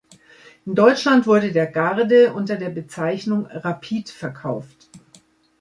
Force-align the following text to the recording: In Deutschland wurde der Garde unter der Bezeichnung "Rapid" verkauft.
In 0.65 0.73
Deutschland 0.73 1.27
wurde 1.27 1.51
der 1.51 1.67
Garde 1.67 2.33
unter 2.33 2.55
der 2.55 2.71
Bezeichnung 2.71 3.45
"Rapid" 3.45 4.09
verkauft. 4.09 4.89